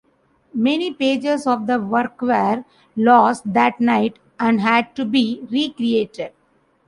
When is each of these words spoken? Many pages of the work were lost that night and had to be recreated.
Many 0.55 0.91
pages 0.91 1.45
of 1.45 1.67
the 1.67 1.79
work 1.79 2.23
were 2.23 2.65
lost 2.95 3.53
that 3.53 3.79
night 3.79 4.17
and 4.39 4.59
had 4.59 4.95
to 4.95 5.05
be 5.05 5.45
recreated. 5.51 6.33